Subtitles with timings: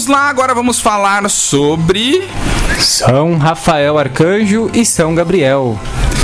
[0.00, 2.26] vamos lá, agora vamos falar sobre.
[2.78, 5.78] São Rafael Arcanjo e São Gabriel.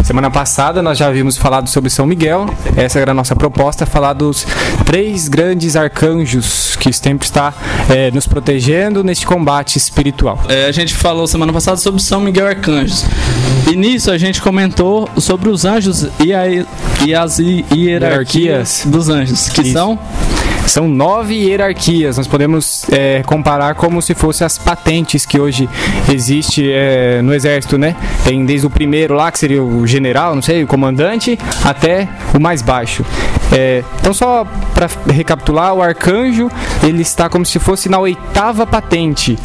[0.07, 2.47] Semana passada nós já havíamos falado sobre São Miguel.
[2.77, 4.47] Essa era a nossa proposta, falar dos
[4.85, 7.53] três grandes arcanjos que sempre está
[7.91, 10.41] é, nos protegendo neste combate espiritual.
[10.49, 13.05] É, a gente falou semana passada sobre São Miguel Arcanjos.
[13.69, 16.45] E nisso a gente comentou sobre os anjos e, a,
[17.05, 19.73] e as hierarquias, dos anjos, que Isso.
[19.73, 19.99] são
[20.67, 22.17] são nove hierarquias.
[22.17, 25.69] Nós podemos é, comparar como se fossem as patentes que hoje
[26.13, 27.97] existe é, no exército, né?
[28.25, 32.41] Tem desde o primeiro lá, que seria o general, não sei, o comandante, até o
[32.41, 33.05] mais baixo.
[33.53, 36.51] É, então só para recapitular, o arcanjo
[36.83, 39.39] ele está como se fosse na oitava patente.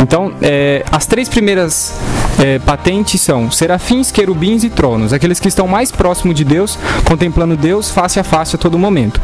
[0.00, 1.98] Então, é, as três primeiras
[2.38, 7.56] é, patentes são serafins, querubins e tronos, aqueles que estão mais próximos de Deus, contemplando
[7.56, 9.20] Deus face a face a todo momento.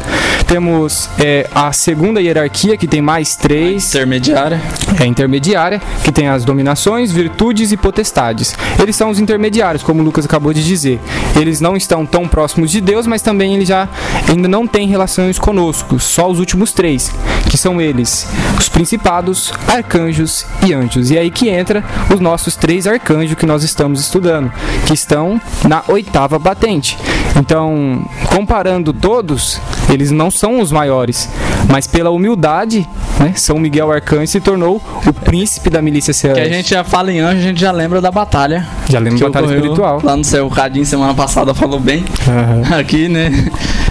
[0.47, 3.89] Temos é, a segunda hierarquia, que tem mais três.
[3.95, 4.61] Intermediária.
[4.99, 8.55] É intermediária, que tem as dominações, virtudes e potestades.
[8.81, 11.01] Eles são os intermediários, como o Lucas acabou de dizer.
[11.39, 13.89] Eles não estão tão próximos de Deus, mas também eles já
[14.29, 17.13] ainda não têm relações conosco, só os últimos três,
[17.49, 18.27] que são eles,
[18.59, 21.11] os principados, arcanjos e anjos.
[21.11, 23.00] E é aí que entra os nossos três arcanjos
[23.37, 24.53] que nós estamos estudando,
[24.87, 26.97] que estão na oitava batente.
[27.37, 31.29] Então, comparando todos, eles não são os maiores,
[31.69, 32.87] mas pela humildade,
[33.19, 36.43] né, São Miguel Arcanjo se tornou o príncipe da milícia celeste.
[36.43, 38.67] Que a gente já fala em anjo, a gente já lembra da batalha.
[38.89, 40.01] Já lembra da batalha espiritual.
[40.03, 42.05] Lá no céu, o Cadinho semana passada falou bem.
[42.27, 42.75] Uhum.
[42.79, 43.31] Aqui, né?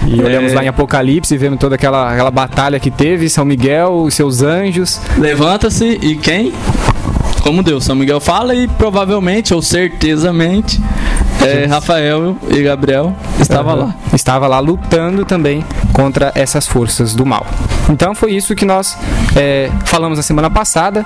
[0.06, 0.54] E olhamos é...
[0.54, 5.00] lá em Apocalipse, vendo toda aquela, aquela batalha que teve, São Miguel, os seus anjos.
[5.18, 6.52] Levanta-se e quem?
[7.42, 10.80] Como Deus, São Miguel fala e provavelmente, ou certezamente,
[11.44, 13.80] é, Rafael e Gabriel estava uhum.
[13.80, 13.94] lá.
[14.12, 17.46] Estava lá lutando também contra essas forças do mal.
[17.88, 18.96] Então foi isso que nós
[19.36, 21.04] é, falamos na semana passada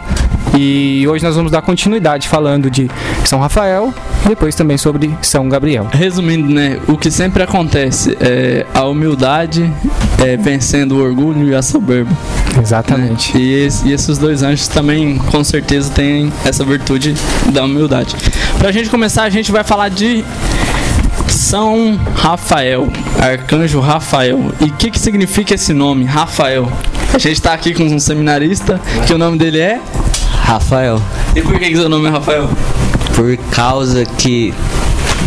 [0.57, 2.89] e hoje nós vamos dar continuidade falando de
[3.25, 3.93] São Rafael
[4.25, 5.89] e depois também sobre São Gabriel.
[5.93, 9.73] Resumindo, né, o que sempre acontece é a humildade
[10.25, 12.11] é, vencendo o orgulho e a soberba.
[12.61, 13.37] Exatamente.
[13.37, 13.41] Né?
[13.41, 17.15] E, esse, e, esses dois anjos também com certeza têm essa virtude
[17.53, 18.15] da humildade.
[18.59, 20.25] Pra gente começar, a gente vai falar de
[21.33, 22.89] são Rafael,
[23.21, 24.53] Arcanjo Rafael.
[24.61, 26.71] E o que, que significa esse nome, Rafael?
[27.13, 29.81] A gente está aqui com um seminarista que o nome dele é
[30.31, 31.01] Rafael.
[31.35, 32.49] E por que, que seu nome é Rafael?
[33.15, 34.53] Por causa que.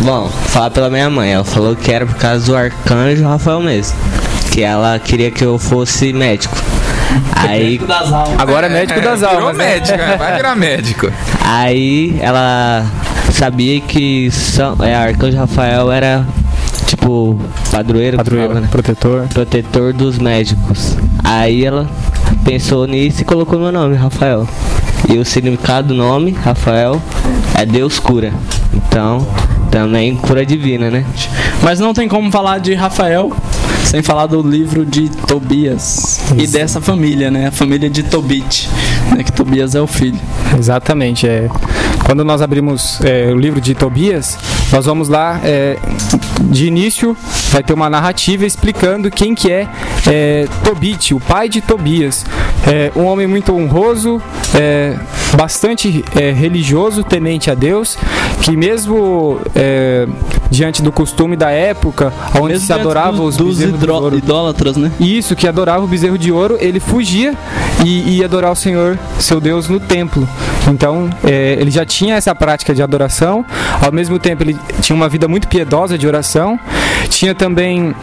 [0.04, 3.98] Bom, falar pela minha mãe, ela falou que era por causa do arcanjo Rafael mesmo.
[4.52, 6.56] Que ela queria que eu fosse médico.
[7.36, 7.80] Aí,
[8.38, 9.38] agora é médico das almas.
[9.38, 9.66] Virou né?
[9.66, 11.12] médico, vai virar médico.
[11.44, 12.86] Aí ela
[13.32, 16.26] sabia que São, é, Arcanjo Rafael era
[16.86, 17.38] tipo
[17.72, 18.68] padroeiro, padroeiro fala, né?
[18.72, 20.98] protetor, protetor dos médicos.
[21.24, 21.88] Aí ela
[22.44, 24.48] pensou nisso e colocou meu nome, Rafael.
[25.10, 27.02] E o significado do nome, Rafael,
[27.56, 28.34] é Deus cura.
[28.74, 29.26] Então,
[29.72, 31.06] também cura divina, né?
[31.62, 33.32] Mas não tem como falar de Rafael
[33.88, 36.36] sem falar do livro de Tobias Isso.
[36.38, 37.48] e dessa família, né?
[37.48, 38.70] A família de Tobit,
[39.16, 39.24] né?
[39.24, 40.20] Que Tobias é o filho.
[40.58, 41.26] Exatamente.
[41.26, 41.50] É.
[42.06, 44.38] Quando nós abrimos é, o livro de Tobias,
[44.74, 45.78] nós vamos lá, é,
[46.42, 47.16] de início,
[47.52, 49.68] vai ter uma narrativa explicando quem que é,
[50.08, 52.26] é Tobit, o pai de Tobias.
[52.66, 54.22] É, um homem muito honroso,
[54.54, 54.98] é,
[55.36, 57.98] bastante é, religioso, temente a Deus,
[58.42, 60.08] que mesmo é,
[60.50, 64.92] diante do costume da época, onde mesmo se adorava os dos idólatras, né?
[65.00, 67.34] Isso, que adorava o bezerro de ouro, ele fugia
[67.86, 70.28] e ia adorar o Senhor, seu Deus, no templo.
[70.68, 73.46] Então, é, ele já tinha essa prática de adoração,
[73.82, 76.60] ao mesmo tempo ele tinha uma vida muito piedosa de oração,
[77.10, 77.96] tinha também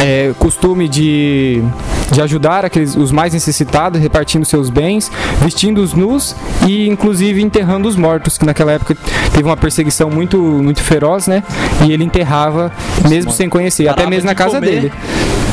[0.00, 1.62] é, costume de,
[2.10, 6.34] de ajudar aqueles, os mais necessitados, repartindo seus bens, vestindo os nus
[6.66, 8.96] e inclusive enterrando os mortos, que naquela época
[9.32, 11.42] teve uma perseguição muito, muito feroz, né?
[11.86, 12.72] E ele enterrava
[13.08, 14.70] mesmo sem conhecer, até mesmo na casa comer.
[14.70, 14.92] dele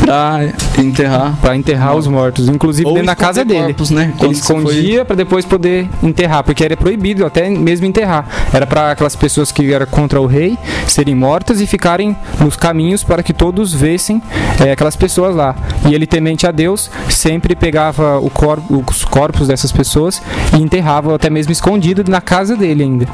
[0.09, 1.37] pra enterrar.
[1.39, 2.47] Pra enterrar os mortos.
[2.49, 3.65] Inclusive Ou dentro da casa dele.
[3.65, 4.11] Corpos, né?
[4.19, 5.05] Ele escondia foi...
[5.05, 8.27] para depois poder enterrar, porque era proibido até mesmo enterrar.
[8.51, 10.57] Era para aquelas pessoas que eram contra o rei
[10.87, 14.21] serem mortas e ficarem nos caminhos para que todos vissem
[14.65, 15.55] é, aquelas pessoas lá.
[15.87, 20.21] E ele, temente a Deus, sempre pegava cor os corpos dessas pessoas
[20.57, 23.05] e enterrava até mesmo escondido na casa dele ainda.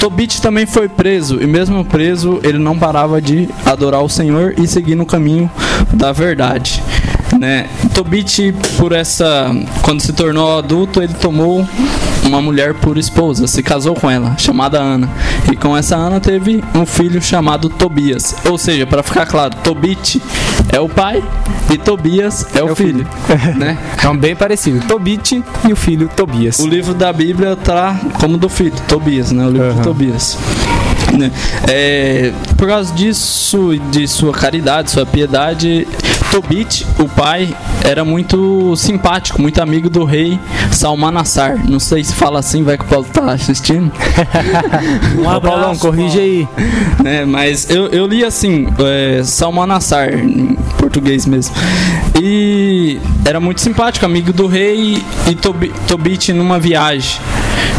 [0.00, 4.66] Tobit também foi preso, e mesmo preso, ele não parava de adorar o Senhor e
[4.66, 5.50] seguir no caminho
[5.92, 6.82] da verdade.
[7.38, 7.68] Né?
[7.94, 9.50] Tobit, por essa.
[9.82, 11.66] Quando se tornou adulto, ele tomou
[12.24, 15.08] uma mulher por esposa, se casou com ela, chamada Ana.
[15.50, 18.34] E com essa Ana teve um filho chamado Tobias.
[18.44, 20.20] Ou seja, para ficar claro, Tobit
[20.72, 21.22] é o pai
[21.70, 23.06] e Tobias é, o o filho,
[23.56, 23.78] né?
[23.94, 24.86] Então, bem parecido.
[24.86, 26.58] Tobit e o filho Tobias.
[26.58, 29.46] O livro da Bíblia tá como do filho, Tobias, né?
[29.46, 29.82] O livro de Aham.
[29.82, 30.38] Tobias.
[31.16, 31.30] Né?
[31.68, 35.86] É, por causa disso, de sua caridade, sua piedade,
[36.30, 40.38] Tobit, o pai, era muito simpático, muito amigo do rei
[40.70, 41.58] Salmanassar.
[41.68, 43.90] Não sei se fala assim, vai que o Paulo tá assistindo.
[45.18, 46.48] Um Ô, Paulão, abraço, corrige aí.
[47.02, 47.24] né?
[47.24, 51.54] Mas eu, eu li assim, é, Salmanassar, em português mesmo.
[52.20, 57.18] E era muito simpático, amigo do rei e Tobi, Tobit numa viagem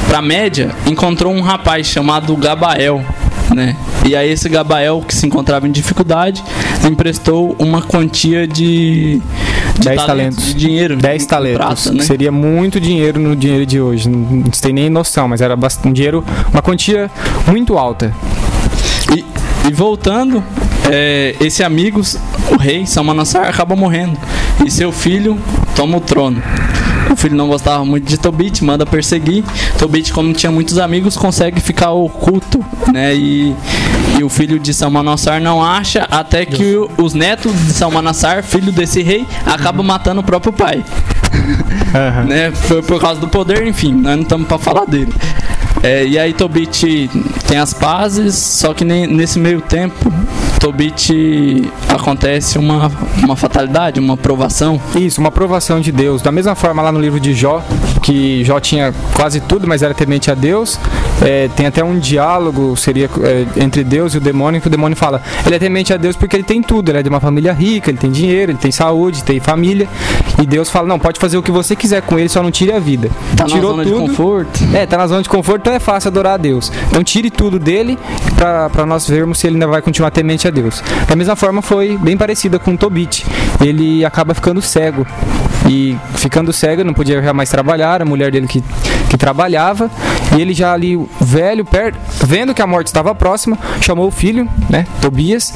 [0.08, 3.04] pra Média encontrou um rapaz chamado Gabael.
[3.54, 3.76] Né?
[4.06, 6.44] E aí esse Gabael que se encontrava em dificuldade
[6.90, 9.22] emprestou uma quantia de,
[9.78, 10.46] de 10 talentos.
[10.46, 11.58] de dinheiro 10 em talentos.
[11.58, 12.04] prata, né?
[12.04, 14.08] Seria muito dinheiro no dinheiro de hoje.
[14.10, 17.12] Não tem nem noção, mas era bastante um dinheiro, uma quantia
[17.48, 18.14] muito alta.
[19.16, 19.26] E,
[19.68, 20.44] e voltando,
[20.90, 22.02] é, esse amigo,
[22.52, 24.18] o rei Salmanassar, acaba morrendo.
[24.66, 25.38] E seu filho
[25.76, 26.42] toma o trono.
[27.12, 29.44] O filho não gostava muito de Tobit, manda perseguir.
[29.78, 33.14] Tobit, como tinha muitos amigos, consegue ficar oculto, né?
[33.14, 33.54] E,
[34.18, 38.72] e o filho de Salmanassar não acha, até que o- os netos de Salmanassar, filho
[38.72, 40.84] desse rei, acabam matando o próprio pai
[41.94, 42.24] Aham.
[42.26, 42.52] né?
[42.52, 45.14] Foi por causa do poder, enfim, nós não estamos para falar dele.
[45.84, 47.10] É, e aí Tobit
[47.48, 50.12] tem as pazes, só que nem- nesse meio tempo,
[50.62, 54.80] Tobit acontece uma, uma fatalidade, uma provação.
[54.96, 56.22] Isso, uma aprovação de Deus.
[56.22, 57.64] Da mesma forma lá no livro de Jó,
[58.04, 60.80] que Jó tinha quase tudo, mas era temente a Deus.
[61.20, 64.96] É, tem até um diálogo, seria é, entre Deus e o demônio, que o demônio
[64.96, 67.54] fala, ele é temente a Deus porque ele tem tudo, ele é de uma família
[67.54, 69.90] rica, ele tem dinheiro, ele tem saúde, tem família.
[70.42, 72.72] E Deus fala, não, pode fazer o que você quiser com ele, só não tire
[72.72, 73.10] a vida.
[73.38, 74.08] Tá na Tirou zona de tudo.
[74.08, 74.60] conforto.
[74.74, 76.72] É, tá na zona de conforto, então é fácil adorar a Deus.
[76.90, 77.98] Então tire tudo dele
[78.36, 80.84] pra pra nós vermos se ele ainda vai continuar temente a Deus.
[81.08, 83.26] Da mesma forma foi bem parecida com Tobit.
[83.64, 85.06] Ele acaba ficando cego.
[85.74, 88.62] E ficando cego, não podia mais trabalhar, a mulher dele que,
[89.10, 89.90] que trabalhava.
[90.38, 94.50] E ele já ali, velho, perto, vendo que a morte estava próxima, chamou o filho,
[94.70, 95.54] né, Tobias,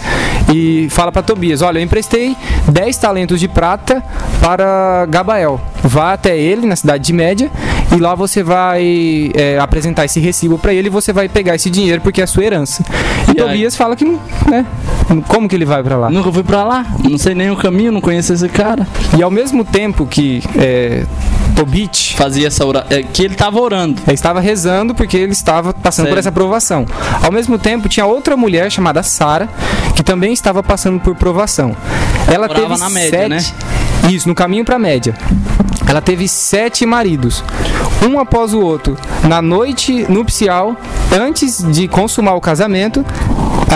[0.54, 2.34] e fala para Tobias: Olha, eu emprestei
[2.70, 4.02] 10 talentos de prata
[4.42, 5.60] para Gabael.
[5.84, 7.52] Vá até ele, na cidade de Média,
[7.96, 11.70] e lá você vai é, apresentar esse recibo para ele e você vai pegar esse
[11.70, 12.84] dinheiro porque é sua herança.
[13.28, 13.48] E, E aí?
[13.48, 14.66] Tobias fala que, não, né,
[15.28, 16.10] como que ele vai para lá?
[16.10, 18.88] Nunca fui pra lá, não sei nem o caminho, não conheço esse cara.
[19.18, 21.06] E ao mesmo tempo que é,
[21.56, 24.02] Tobit Fazia essa oração, que ele tava orando.
[24.06, 26.20] Ele estava rezando porque ele estava passando por Sério?
[26.20, 26.86] essa provação.
[27.22, 29.50] Ao mesmo tempo, tinha outra mulher chamada Sara
[29.96, 31.76] que também estava passando por provação.
[32.28, 33.38] Ela Morava teve na média, né?
[34.10, 35.16] Isso, no caminho para a média.
[35.88, 37.44] Ela teve sete maridos,
[38.08, 38.98] um após o outro.
[39.28, 40.76] Na noite nupcial,
[41.12, 43.06] antes de consumar o casamento,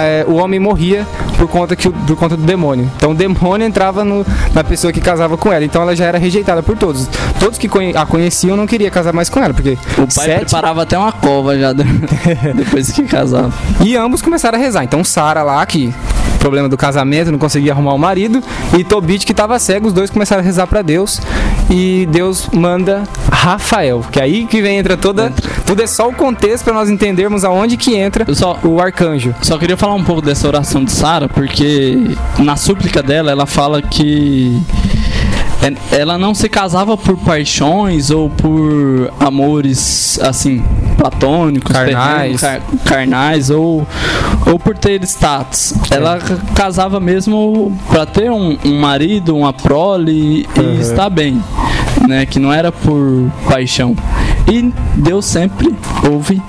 [0.02, 1.06] é, o homem morria
[1.38, 2.90] por conta, que, por conta do demônio.
[2.98, 5.64] Então o demônio entrava no- na pessoa que casava com ela.
[5.64, 7.08] Então ela já era rejeitada por todos.
[7.40, 10.82] Todos que a conheciam não queriam casar mais com ela, porque O pai sete preparava
[10.84, 11.84] até uma cova já de-
[12.56, 13.54] depois que casava.
[13.84, 14.84] e ambos começaram a rezar.
[14.84, 15.94] Então Sara lá, que
[16.40, 18.42] problema do casamento, não conseguia arrumar o marido,
[18.78, 21.20] e Tobit que estava cego, os dois começaram a rezar para Deus.
[21.70, 25.32] E Deus manda Rafael, que é aí que vem entra toda,
[25.66, 29.36] tudo é só o contexto para nós entendermos aonde que entra só, o arcanjo.
[29.42, 33.82] Só queria falar um pouco dessa oração de Sara, porque na súplica dela ela fala
[33.82, 34.62] que
[35.92, 40.64] ela não se casava por paixões ou por amores assim
[41.00, 42.40] platônicos, Carnais.
[42.40, 43.88] terrenos, car- carnais ou
[44.46, 45.74] ou por ter status.
[45.92, 50.80] Ela ca- casava mesmo para ter um, um marido, uma prole e Uhum.
[50.82, 51.42] estar bem,
[52.08, 52.26] né?
[52.26, 53.96] Que não era por paixão.
[54.52, 55.76] E Deus sempre
[56.10, 56.42] ouve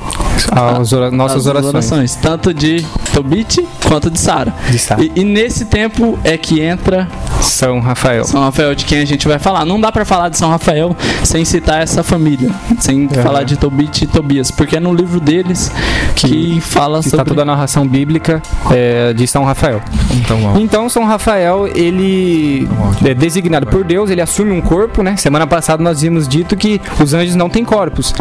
[0.51, 2.15] As ora- nossas as orações.
[2.17, 4.55] tanto de Tobit quanto de Sara.
[4.71, 5.03] De Sara.
[5.03, 7.07] E, e nesse tempo é que entra
[7.41, 8.25] São Rafael.
[8.25, 9.65] São Rafael, de quem a gente vai falar.
[9.65, 14.05] Não dá pra falar de São Rafael sem citar essa família, sem falar de Tobit
[14.05, 15.71] e Tobias, porque é no livro deles
[16.15, 19.81] que, fala Está sobre toda a narração bíblica é, de São Rafael.
[20.13, 20.61] Então.
[20.61, 22.69] Então São Rafael, ele
[23.05, 25.17] é designado por Deus, ele assume um corpo, né?
[25.17, 28.15] Semana passada nós vimos dito que os anjos não têm corpos.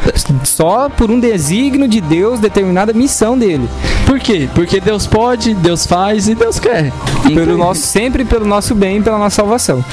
[0.43, 3.67] Só por um desígnio de Deus, determinada missão dele.
[4.05, 4.49] Por quê?
[4.53, 6.91] Porque Deus pode, Deus faz e Deus quer.
[7.23, 9.83] Pelo nosso, sempre pelo nosso bem pela nossa salvação.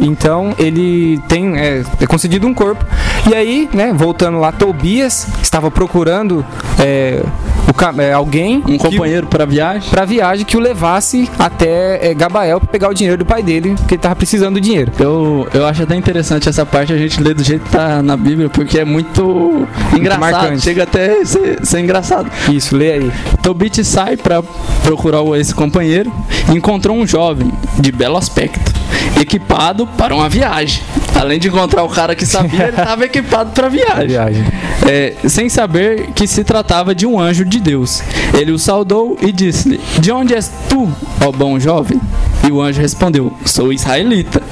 [0.00, 2.84] Então ele tem é, é concedido um corpo.
[3.28, 6.46] E aí, né, voltando lá, Tobias estava procurando
[6.78, 7.20] é,
[7.66, 9.90] o é, alguém um companheiro pra viagem.
[9.90, 13.74] para viagem que o levasse até é, Gabael para pegar o dinheiro do pai dele,
[13.76, 14.92] porque ele tava precisando do dinheiro.
[14.98, 18.16] Eu, eu acho até interessante essa parte a gente ler do jeito que tá na
[18.16, 19.66] Bíblia, porque é muito
[19.96, 20.20] engraçado.
[20.20, 20.62] marcante.
[20.62, 22.30] Chega até a ser, ser engraçado.
[22.50, 23.12] Isso, lê aí.
[23.42, 24.42] Tobit sai para
[24.82, 26.12] procurar esse companheiro
[26.52, 28.72] e encontrou um jovem de belo aspecto,
[29.20, 30.82] equipado para uma viagem.
[31.14, 34.08] Além de encontrar o cara que sabia, ele estava equipado para a viagem.
[34.08, 34.44] Viagem.
[34.86, 38.02] É, sem saber que se tratava de um anjo de Deus.
[38.38, 40.92] Ele o saudou e disse-lhe: De onde és tu,
[41.24, 42.00] ó bom jovem?
[42.46, 44.42] E o anjo respondeu: Sou israelita.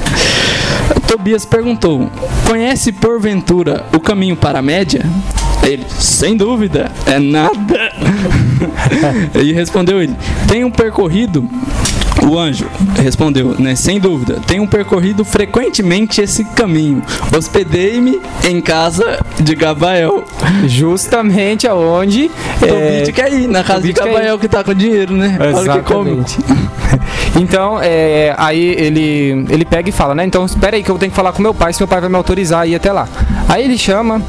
[1.07, 2.11] Tobias perguntou:
[2.47, 5.05] Conhece porventura o caminho para a Média?
[5.63, 7.93] Ele, sem dúvida, é nada.
[9.41, 10.17] e respondeu ele:
[10.49, 11.49] Tenho percorrido.
[12.33, 13.75] O anjo respondeu, né?
[13.75, 17.03] Sem dúvida, tenho percorrido frequentemente esse caminho.
[17.37, 20.25] Hospedei-me em casa de Gabael.
[20.65, 22.31] Justamente aonde.
[22.59, 25.37] Tobit quer ir na casa de Tobit quer Gabael que tá com dinheiro, né?
[25.47, 26.39] Exatamente.
[27.39, 30.25] então, é, aí ele, ele pega e fala, né?
[30.25, 32.09] Então, espera aí que eu tenho que falar com meu pai, se meu pai vai
[32.09, 33.07] me autorizar a ir até lá.
[33.47, 34.23] Aí ele chama.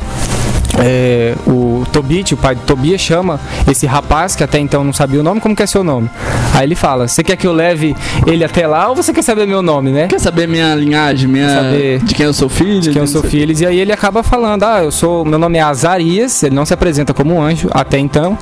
[0.79, 3.39] É, o Tobit, o pai do Tobias, chama
[3.69, 6.09] esse rapaz que até então não sabia o nome, como que é seu nome?
[6.53, 9.47] Aí ele fala: Você quer que eu leve ele até lá ou você quer saber
[9.47, 10.07] meu nome, né?
[10.07, 12.81] Quer saber minha linhagem, minha saber de quem eu sou filho?
[12.81, 13.55] de quem eu sou filho.
[13.59, 15.25] E aí ele acaba falando: Ah, eu sou.
[15.25, 18.37] Meu nome é Azarias, ele não se apresenta como um anjo até então,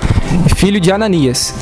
[0.55, 1.53] filho de Ananias.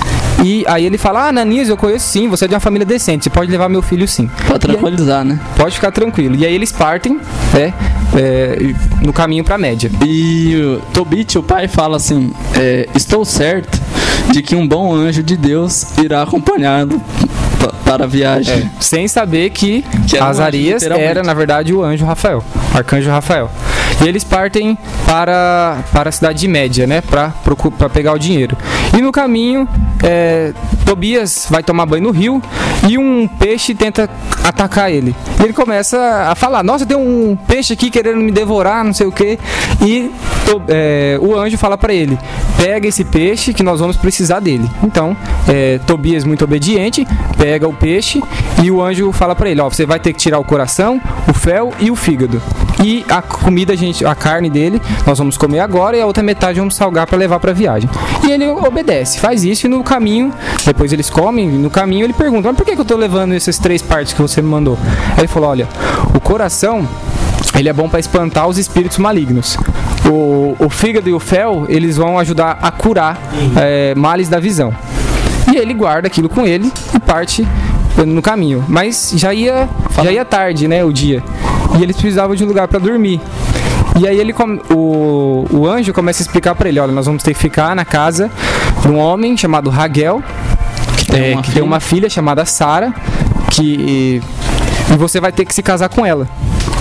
[0.43, 3.25] E aí ele fala: Ah, Ananias, eu conheço sim, você é de uma família decente,
[3.25, 4.29] você pode levar meu filho sim.
[4.47, 5.39] Pra tranquilizar, né?
[5.55, 6.35] Pode ficar tranquilo.
[6.35, 7.19] E aí eles partem,
[7.53, 7.73] né,
[8.17, 8.57] é,
[9.01, 9.89] no caminho pra média.
[10.05, 13.79] E Tobit, o pai, fala assim: é, Estou certo
[14.31, 17.01] de que um bom anjo de Deus irá acompanhá-lo
[17.59, 18.69] pa- para a viagem.
[18.79, 23.49] Sem saber que, Que Azarias era, na verdade, o anjo Rafael, arcanjo Rafael.
[24.01, 27.01] E eles partem para, para a cidade de Média, né?
[27.01, 27.33] Para
[27.91, 28.57] pegar o dinheiro.
[28.97, 29.67] E no caminho,
[30.03, 30.53] é,
[30.85, 32.41] Tobias vai tomar banho no rio
[32.87, 34.09] e um peixe tenta
[34.43, 35.13] atacar ele.
[35.39, 35.97] E ele começa
[36.29, 39.37] a falar: Nossa, tem um peixe aqui querendo me devorar, não sei o que.
[39.81, 40.11] E
[40.69, 42.17] é, o anjo fala para ele:
[42.57, 44.69] Pega esse peixe que nós vamos precisar dele.
[44.81, 45.15] Então,
[45.47, 47.05] é, Tobias, muito obediente,
[47.37, 48.23] pega o peixe
[48.63, 51.33] e o anjo fala para ele: Ó, você vai ter que tirar o coração, o
[51.33, 52.41] fel e o fígado.
[52.83, 56.23] E a comida, a, gente, a carne dele, nós vamos comer agora e a outra
[56.23, 57.89] metade vamos salgar para levar para viagem.
[58.25, 60.33] E ele obedece, faz isso e no caminho,
[60.65, 63.33] depois eles comem, e no caminho ele pergunta: Mas por que, que eu tô levando
[63.33, 64.77] essas três partes que você me mandou?
[65.11, 65.67] Aí ele falou: Olha,
[66.15, 66.87] o coração
[67.57, 69.57] ele é bom para espantar os espíritos malignos.
[70.09, 73.19] O, o fígado e o fel, eles vão ajudar a curar
[73.57, 74.73] é, males da visão.
[75.51, 77.45] E ele guarda aquilo com ele e parte
[78.05, 78.63] no caminho.
[78.67, 79.67] Mas já ia,
[80.01, 81.23] já ia tarde, né, o dia.
[81.77, 83.21] E eles precisavam de um lugar para dormir.
[83.99, 84.33] E aí ele
[84.73, 87.83] o, o anjo começa a explicar para ele, olha, nós vamos ter que ficar na
[87.83, 88.31] casa
[88.81, 90.23] de um homem chamado Raguel,
[91.09, 91.65] tem é, uma que tem filha.
[91.65, 92.93] uma filha chamada Sara,
[93.51, 94.21] que
[94.91, 96.27] e você vai ter que se casar com ela.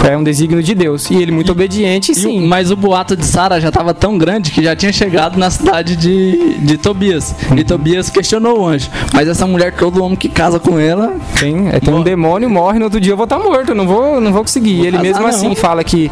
[0.06, 1.10] É um desígnio de Deus.
[1.10, 2.46] E ele muito obediente, E o- sim.
[2.46, 5.96] mas o boato de Sara já estava tão grande que já tinha chegado na cidade
[5.96, 7.34] de, de Tobias.
[7.50, 7.58] Uhum.
[7.58, 8.88] E Tobias questionou o anjo.
[9.12, 12.78] Mas essa mulher, todo homem que casa com ela, Tem, é, tem um demônio, morre,
[12.78, 14.80] no outro dia eu vou estar morto, não vou, não vou conseguir.
[14.82, 15.28] E ele mesmo não.
[15.28, 16.10] assim fala que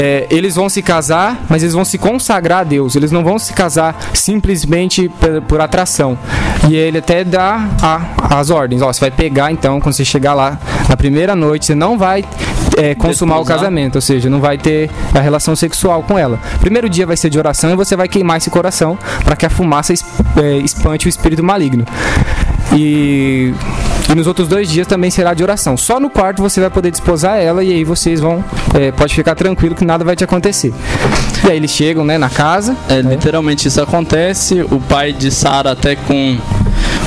[0.00, 2.94] é, eles vão se casar, mas eles vão se consagrar a Deus.
[2.96, 6.18] Eles não vão se casar simplesmente por, por atração.
[6.68, 8.82] E ele até dá a- as ordens.
[8.82, 10.58] Ó, você vai pegar então, quando você chegar lá
[10.88, 12.24] na primeira noite, você não vai
[12.80, 16.38] é, consumar o casamento, ou seja, não vai ter a relação sexual com ela.
[16.60, 19.50] Primeiro dia vai ser de oração e você vai queimar esse coração para que a
[19.50, 21.84] fumaça é, espante o espírito maligno.
[22.72, 23.52] E,
[24.08, 25.76] e nos outros dois dias também será de oração.
[25.76, 28.44] Só no quarto você vai poder desposar ela e aí vocês vão.
[28.74, 30.72] é, pode ficar tranquilo que nada vai te acontecer.
[31.44, 32.76] E aí eles chegam né, na casa.
[32.88, 34.62] é, literalmente isso acontece.
[34.62, 36.38] O pai de Sara até com,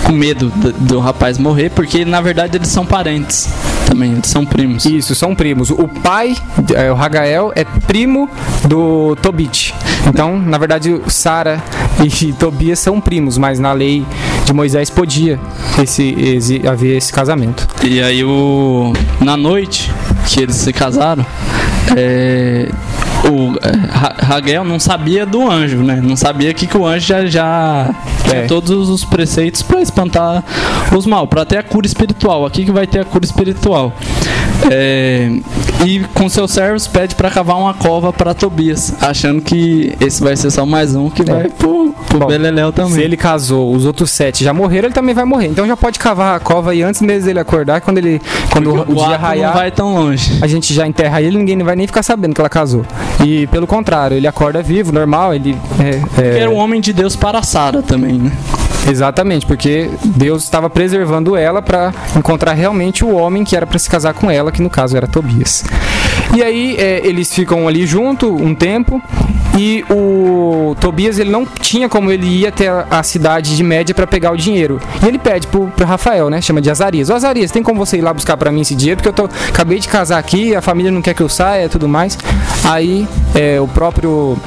[0.03, 3.47] com medo do, do rapaz morrer, porque na verdade eles são parentes
[3.85, 4.85] também, eles são primos.
[4.85, 5.69] Isso, são primos.
[5.69, 6.35] O pai,
[6.75, 8.29] é, o Ragael, é primo
[8.67, 9.73] do Tobit.
[10.07, 11.61] Então, na verdade, Sara
[12.03, 14.05] e Tobias são primos, mas na lei
[14.45, 15.39] de Moisés podia
[15.81, 17.67] esse, esse- haver esse casamento.
[17.83, 19.91] E aí o na noite
[20.27, 21.25] que eles se casaram,
[21.95, 22.69] é,
[23.29, 25.99] o é, Ra- Raguel não sabia do anjo, né?
[26.01, 27.89] Não sabia que, que o anjo já, já
[28.33, 28.41] É.
[28.47, 30.43] todos os preceitos para espantar
[30.95, 32.45] os mal, para ter a cura espiritual.
[32.45, 33.93] Aqui que vai ter a cura espiritual.
[34.71, 35.29] É,
[35.85, 40.35] e com seus servos pede para cavar uma cova para Tobias, achando que esse vai
[40.35, 42.93] ser só mais um que vai pro, pro Bom, Beleléu também.
[42.93, 45.47] Se ele casou, os outros sete já morreram, ele também vai morrer.
[45.47, 48.75] Então já pode cavar a cova aí antes mesmo dele acordar, quando ele quando o,
[48.77, 50.39] Porque o dia ato raiar, não vai tão longe.
[50.41, 52.85] a gente já enterra ele, ninguém vai nem ficar sabendo que ela casou.
[53.25, 57.15] E pelo contrário, ele acorda vivo, normal, ele é, é, era um homem de Deus
[57.15, 58.31] para Sara também, né?
[58.89, 63.89] Exatamente, porque Deus estava preservando ela para encontrar realmente o homem que era para se
[63.89, 65.63] casar com ela, que no caso era Tobias.
[66.35, 69.01] E aí é, eles ficam ali junto um tempo
[69.57, 74.07] e o Tobias ele não tinha como ele ir até a cidade de Média para
[74.07, 74.81] pegar o dinheiro.
[75.01, 76.41] E ele pede pro, pro Rafael, né?
[76.41, 77.09] Chama de Azarias.
[77.09, 78.97] Ô Azarias, tem como você ir lá buscar para mim esse dinheiro?
[79.01, 81.69] Porque eu tô, acabei de casar aqui, a família não quer que eu saia e
[81.69, 82.17] tudo mais.
[82.63, 84.37] Aí é, o próprio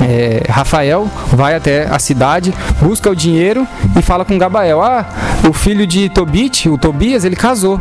[0.00, 3.66] é, Rafael vai até a cidade, busca o dinheiro
[3.98, 5.06] e fala com Gabael: Ah,
[5.48, 7.80] o filho de Tobit, o Tobias, ele casou.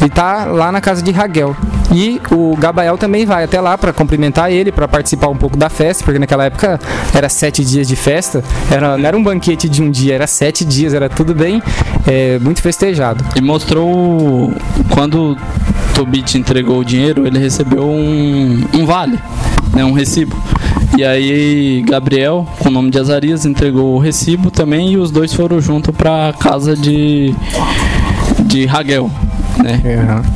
[0.00, 1.54] Ele tá lá na casa de Raguel.
[1.92, 5.68] E o Gabael também vai até lá para cumprimentar ele, para participar um pouco da
[5.68, 6.78] festa, porque naquela época
[7.12, 10.64] era sete dias de festa, era, não era um banquete de um dia, era sete
[10.64, 11.60] dias, era tudo bem,
[12.06, 13.24] é, muito festejado.
[13.36, 14.52] E mostrou
[14.88, 15.36] quando
[15.94, 19.18] Tobit entregou o dinheiro, ele recebeu um, um vale,
[19.74, 20.36] né, um recibo.
[20.98, 25.32] E aí Gabriel, com o nome de Azarias, entregou o recibo também e os dois
[25.32, 27.34] foram junto para casa de
[28.44, 29.10] de Raguel.
[29.58, 29.80] Né?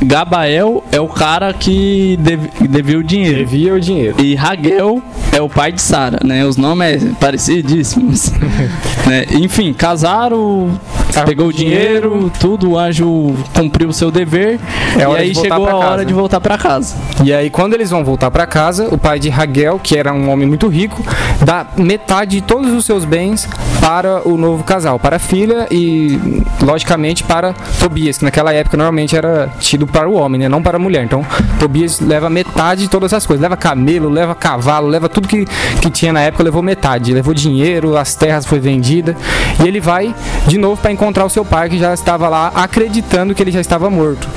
[0.03, 3.37] Gabael é o cara que dev- devia o dinheiro.
[3.39, 4.15] Devia o dinheiro.
[4.23, 6.45] E Raguel é o pai de Sara, né?
[6.45, 8.31] Os nomes é parecidíssimos.
[9.07, 9.25] né?
[9.33, 10.79] Enfim, casaram,
[11.15, 12.29] Tá pegou o dinheiro.
[12.37, 14.59] tudo, o anjo cumpriu o seu dever.
[14.97, 16.93] É e aí chegou a hora de voltar para casa.
[17.23, 20.29] E aí, quando eles vão voltar para casa, o pai de Raguel, que era um
[20.29, 21.01] homem muito rico,
[21.45, 23.47] dá metade de todos os seus bens
[23.79, 26.19] para o novo casal, para a filha e,
[26.61, 30.49] logicamente, para Tobias, que naquela época normalmente era tido para o homem, né?
[30.49, 31.05] não para a mulher.
[31.05, 31.25] Então,
[31.59, 35.45] Tobias leva metade de todas as coisas: leva camelo, leva cavalo, leva tudo que,
[35.81, 37.13] que tinha na época, levou metade.
[37.13, 39.15] Levou dinheiro, as terras foi vendida.
[39.63, 40.13] E ele vai
[40.47, 43.61] de novo para encontrar o seu pai, que já estava lá acreditando que ele já
[43.61, 44.27] estava morto.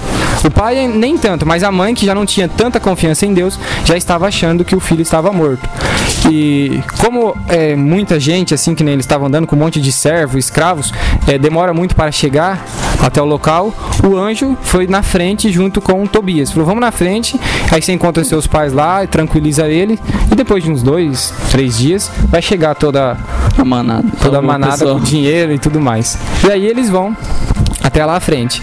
[0.45, 3.59] O pai nem tanto, mas a mãe, que já não tinha tanta confiança em Deus,
[3.85, 5.69] já estava achando que o filho estava morto.
[6.31, 9.91] E como é, muita gente, assim que nem eles estavam andando com um monte de
[9.93, 10.93] servos, escravos,
[11.27, 12.65] é, demora muito para chegar
[13.03, 13.73] até o local,
[14.05, 16.51] o anjo foi na frente junto com o Tobias.
[16.51, 17.39] Falou, vamos na frente,
[17.71, 19.99] aí você encontra seus pais lá, tranquiliza ele,
[20.31, 23.17] e depois de uns dois, três dias, vai chegar toda
[23.57, 24.07] A manada.
[24.21, 24.97] toda a manada pessoal.
[24.97, 26.19] com dinheiro e tudo mais.
[26.47, 27.17] E aí eles vão
[27.83, 28.63] até lá à frente.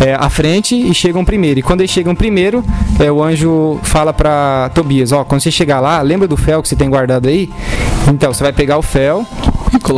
[0.00, 1.60] É, à frente e chegam primeiro.
[1.60, 2.64] E quando eles chegam primeiro,
[2.98, 6.68] é, o anjo fala pra Tobias: Ó, quando você chegar lá, lembra do fel que
[6.68, 7.50] você tem guardado aí?
[8.08, 9.26] Então, você vai pegar o fel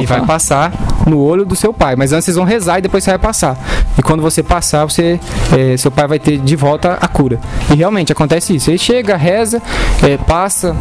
[0.01, 0.73] e vai passar
[1.07, 1.97] no olho do seu pai.
[1.97, 3.59] Mas antes vocês vão rezar e depois você vai passar.
[3.97, 5.19] E quando você passar, você,
[5.57, 7.39] é, seu pai vai ter de volta a cura.
[7.71, 8.71] E realmente acontece isso.
[8.71, 9.63] Ele chega, reza,
[10.03, 10.77] é, passa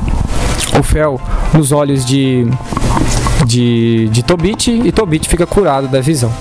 [0.80, 1.19] o fel
[1.54, 2.47] nos olhos de,
[3.45, 6.32] de, de Tobit e Tobit fica curado da visão.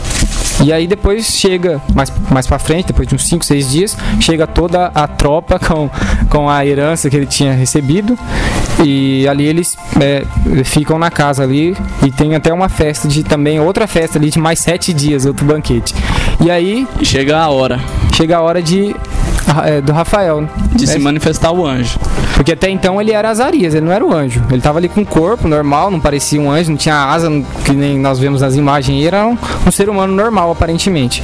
[0.62, 4.46] E aí depois chega, mais, mais pra frente, depois de uns 5, 6 dias, chega
[4.46, 5.90] toda a tropa com,
[6.29, 8.18] com a herança que ele tinha recebido.
[8.85, 10.25] E ali eles é,
[10.64, 14.38] ficam na casa ali e tem até uma festa de também, outra festa ali de
[14.38, 15.94] mais 7 dias, outro banquete.
[16.40, 17.81] E aí Chega a hora
[18.12, 18.94] chega a hora de
[19.64, 20.92] é, do Rafael, de né?
[20.92, 21.98] se manifestar o anjo.
[22.42, 24.42] Porque até então ele era Azarias, ele não era o anjo.
[24.50, 27.31] Ele tava ali com o corpo normal, não parecia um anjo, não tinha asa,
[27.64, 28.98] que nem nós vemos nas imagens.
[28.98, 31.22] Ele era um, um ser humano normal, aparentemente.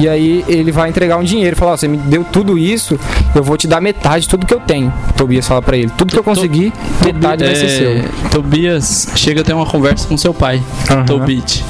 [0.00, 2.98] E aí ele vai entregar um dinheiro, falar: ó, você me deu tudo isso,
[3.34, 4.92] eu vou te dar metade de tudo que eu tenho.
[5.16, 6.72] Tobias fala pra ele: tudo que eu conseguir,
[7.04, 8.30] metade vai ser É, seu.
[8.30, 11.04] Tobias chega a ter uma conversa com seu pai, Aham.
[11.04, 11.64] Tobit.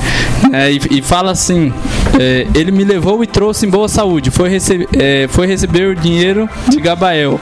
[0.52, 1.72] É, e, e fala assim:
[2.18, 4.30] é, ele me levou e trouxe em boa saúde.
[4.30, 4.50] Foi,
[4.98, 7.40] é, foi receber o dinheiro de Gabael.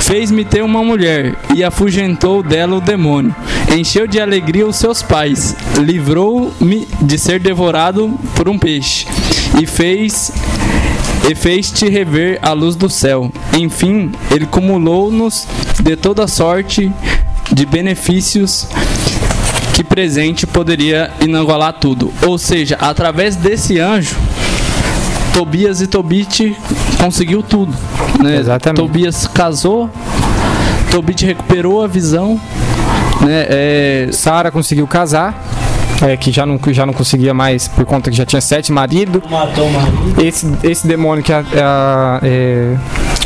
[0.00, 3.34] Fez-me ter uma mulher e afugentou dela o demônio.
[3.76, 5.56] Encheu de alegria os seus pais.
[5.78, 9.06] Livrou-me de ser devorado por um peixe.
[9.60, 10.32] E fez
[11.28, 13.32] e fez-te rever a luz do céu.
[13.56, 15.46] Enfim, ele cumulou-nos
[15.82, 16.92] de toda sorte
[17.52, 18.68] de benefícios
[19.74, 22.12] que presente poderia inagualar tudo.
[22.26, 24.16] Ou seja, através desse anjo,
[25.34, 26.56] Tobias e Tobit
[26.98, 27.74] conseguiu tudo.
[28.22, 28.38] Né?
[28.38, 28.76] Exatamente.
[28.76, 29.90] Tobias casou,
[30.90, 32.40] Tobit recuperou a visão.
[33.20, 33.46] Né?
[33.48, 35.55] É, Sara conseguiu casar.
[36.02, 39.22] É, que já não, já não conseguia mais por conta que já tinha sete maridos.
[39.30, 40.22] Matou o marido.
[40.24, 42.74] esse, esse demônio que a, a- é,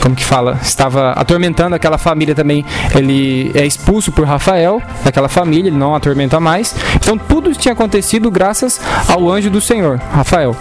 [0.00, 5.68] como que fala estava atormentando aquela família também ele é expulso por Rafael daquela família
[5.68, 10.56] ele não atormenta mais então tudo tinha acontecido graças ao anjo do Senhor Rafael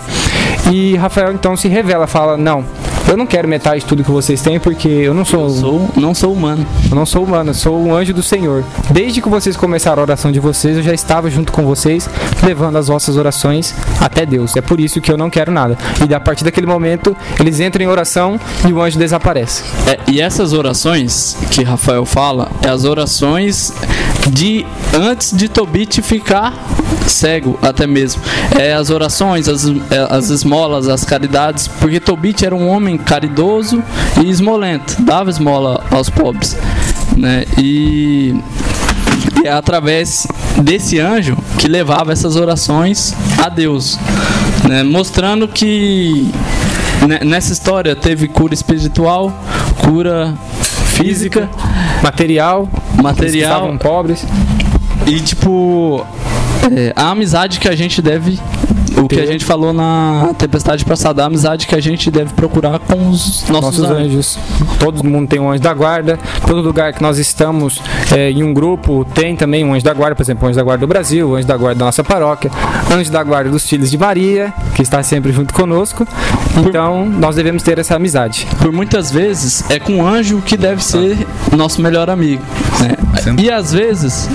[0.72, 2.66] e Rafael então se revela fala não
[3.10, 5.90] eu não quero metade de tudo que vocês têm, porque eu não sou, Eu sou,
[5.96, 6.66] não sou humano.
[6.90, 8.64] eu não sou humano, eu sou um anjo do Senhor.
[8.92, 12.10] Desde que vocês começaram a oração de vocês, eu já estava junto com vocês,
[12.44, 14.56] levando as vossas orações até Deus.
[14.56, 15.78] É por isso que eu não quero nada.
[16.08, 19.64] E a partir daquele momento, eles entram em oração e o anjo desaparece.
[19.88, 23.74] É, e essas orações que Rafael fala, é as orações
[24.30, 26.54] de antes de Tobit ficar
[27.08, 28.22] cego até mesmo.
[28.60, 33.84] É as orações, as, é, as esmolas, as caridades, porque Tobit era um homem caridoso
[34.24, 36.56] e esmolento, dava esmola aos pobres,
[37.16, 37.46] né?
[37.58, 38.36] E
[39.44, 40.28] e é através
[40.62, 43.98] desse anjo que levava essas orações a Deus,
[44.68, 44.84] né?
[44.84, 46.30] mostrando que
[47.08, 49.32] ne- nessa história teve cura espiritual,
[49.78, 50.34] cura
[50.94, 51.50] física,
[52.04, 54.26] Material, eles que material estavam pobres.
[55.08, 56.06] e tipo
[56.76, 58.40] é, a amizade que a gente deve
[59.04, 62.80] o que a gente falou na tempestade passada, a amizade que a gente deve procurar
[62.80, 64.40] com os nossos, nossos anjos.
[64.80, 66.20] Todo mundo tem um anjo da guarda.
[66.46, 67.82] Todo lugar que nós estamos
[68.16, 70.16] é, em um grupo tem também um anjo da guarda.
[70.16, 72.52] Por exemplo, o anjo da guarda do Brasil, o anjo da guarda da nossa paróquia,
[72.92, 76.08] anjo da guarda dos filhos de Maria, que está sempre junto conosco.
[76.58, 78.48] Então, nós devemos ter essa amizade.
[78.60, 81.18] por muitas vezes é com o anjo que deve ser
[81.56, 82.44] nosso melhor amigo.
[82.80, 82.98] né?
[83.38, 84.30] E às vezes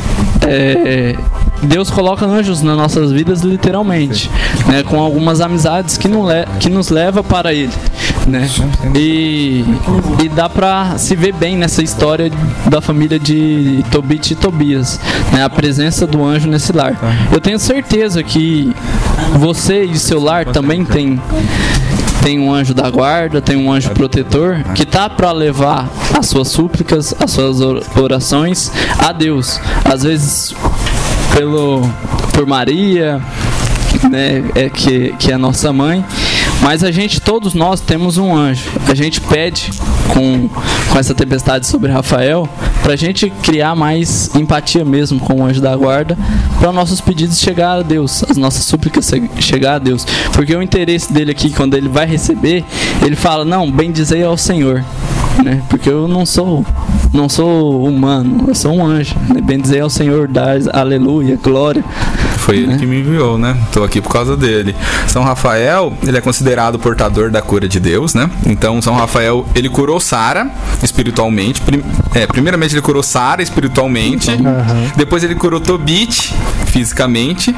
[0.47, 1.17] é,
[1.66, 4.31] Deus coloca anjos nas nossas vidas literalmente,
[4.66, 4.83] né?
[4.83, 7.72] com algumas amizades que, não le que nos leva para Ele.
[8.27, 8.48] Né?
[8.94, 9.64] E,
[10.22, 12.31] e dá pra se ver bem nessa história
[12.70, 14.98] da família de Tobit e Tobias,
[15.33, 15.44] né?
[15.44, 16.96] a presença do anjo nesse lar.
[17.33, 18.72] Eu tenho certeza que
[19.38, 21.20] você e seu lar também tem
[22.22, 25.87] tem um anjo da guarda, tem um anjo protetor que tá para levar
[26.18, 29.61] as suas súplicas, as suas or- orações a Deus.
[29.85, 30.55] Às vezes
[31.35, 31.83] pelo
[32.33, 33.20] por Maria,
[34.11, 36.05] né, é que que é a nossa mãe,
[36.62, 38.64] mas a gente todos nós temos um anjo.
[38.88, 39.70] A gente pede
[40.09, 40.49] com
[40.90, 42.49] com essa tempestade sobre Rafael
[42.83, 46.16] pra gente criar mais empatia mesmo com o anjo da guarda,
[46.59, 50.05] para nossos pedidos chegar a Deus, as nossas súplicas che- chegar a Deus.
[50.33, 52.64] Porque o interesse dele aqui, quando ele vai receber,
[53.03, 54.85] ele fala: Não, bendizei ao Senhor.
[55.42, 55.61] Né?
[55.68, 56.64] Porque eu não sou
[57.14, 59.14] não sou humano, eu sou um anjo.
[59.33, 59.40] Né?
[59.40, 61.83] Bendizei ao Senhor, dá aleluia, glória.
[62.37, 63.57] Foi ele que me enviou, né?
[63.72, 64.77] Tô aqui por causa dele.
[65.09, 68.29] São Rafael, ele é considerado portador da cura de Deus, né?
[68.44, 70.50] Então, São Rafael, ele curou Sara
[70.83, 71.62] espiritualmente.
[71.62, 71.83] Prim-
[72.14, 74.31] é, primeiramente, ele curou Sara espiritualmente.
[74.94, 76.35] Depois, ele curou Tobit
[76.79, 77.55] fisicamente,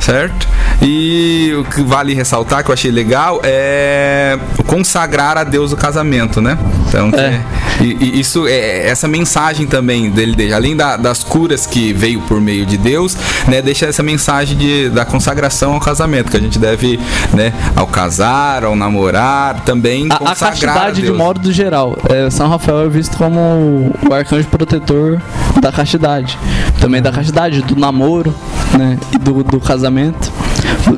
[0.00, 0.46] certo?
[0.80, 6.40] E o que vale ressaltar, que eu achei legal, é consagrar a Deus o casamento,
[6.40, 6.56] né?
[6.88, 7.18] Então, É.
[7.20, 7.42] é-
[7.82, 12.20] e, e isso é essa mensagem também dele, dele, além da- das curas que veio
[12.22, 13.16] por meio de Deus,
[13.48, 17.00] né, deixa essa mensagem de, da consagração ao casamento, que a gente deve,
[17.34, 21.18] né, ao casar, ao namorar, também A, a consagrar a castidade de Deus.
[21.18, 21.96] modo geral.
[22.08, 25.20] É, São Rafael é visto como o arcanjo protetor
[25.60, 26.38] da castidade.
[26.80, 28.34] Também da castidade, do namoro,
[28.76, 28.98] né?
[29.12, 30.32] E do, do casamento.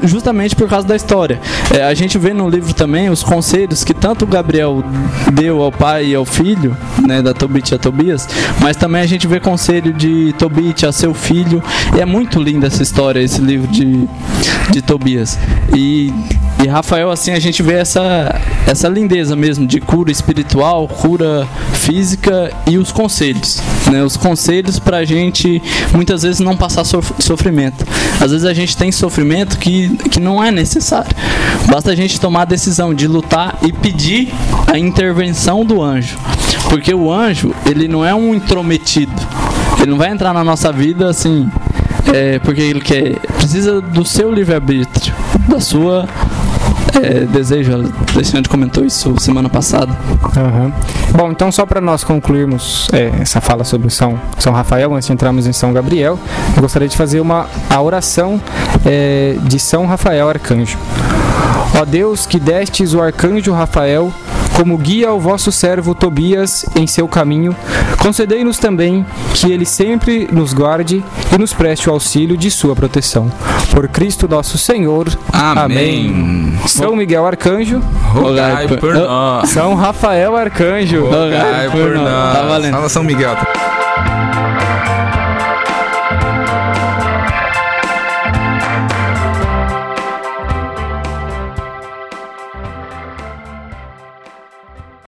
[0.02, 1.40] Justamente por causa da história.
[1.74, 4.82] É, a gente vê no livro também os conselhos que tanto Gabriel
[5.32, 7.20] deu ao pai e ao filho, né?
[7.20, 8.28] Da Tobit a Tobias,
[8.60, 11.62] mas também a gente vê conselho de Tobit a seu filho.
[11.96, 14.08] E é muito linda essa história, esse livro de,
[14.70, 15.38] de Tobias.
[15.74, 16.12] E
[16.64, 22.52] e Rafael, assim, a gente vê essa, essa lindeza mesmo de cura espiritual, cura física
[22.66, 23.60] e os conselhos.
[23.90, 24.02] Né?
[24.02, 25.60] Os conselhos pra gente
[25.92, 27.84] muitas vezes não passar sof- sofrimento.
[28.20, 31.10] Às vezes a gente tem sofrimento que, que não é necessário.
[31.68, 34.32] Basta a gente tomar a decisão de lutar e pedir
[34.66, 36.16] a intervenção do anjo.
[36.68, 39.12] Porque o anjo, ele não é um intrometido.
[39.78, 41.50] Ele não vai entrar na nossa vida assim.
[42.12, 43.16] É, porque ele quer.
[43.36, 45.14] Precisa do seu livre-arbítrio,
[45.48, 46.08] da sua
[47.00, 47.72] é, desejo.
[47.72, 49.96] A Alexandre comentou isso semana passada.
[50.36, 50.72] Aham.
[51.16, 55.12] Bom, então só para nós concluirmos é, essa fala sobre São, São Rafael, antes de
[55.12, 56.18] entrarmos em São Gabriel,
[56.56, 58.40] eu gostaria de fazer uma a oração
[58.84, 60.78] é, de São Rafael Arcanjo.
[61.80, 64.12] Ó Deus, que destes o arcanjo Rafael
[64.54, 67.54] como guia ao vosso servo Tobias em seu caminho,
[67.98, 73.30] concedei-nos também que ele sempre nos guarde e nos preste o auxílio de sua proteção.
[73.70, 75.08] Por Cristo nosso Senhor.
[75.32, 76.58] Amém.
[76.66, 77.80] São Miguel Arcanjo,
[78.12, 79.48] Rogai por nós.
[79.50, 81.04] São Rafael Arcanjo.
[81.04, 82.36] Rogai por nós.
[82.36, 82.72] Tá valendo.
[82.72, 83.36] Fala São Miguel.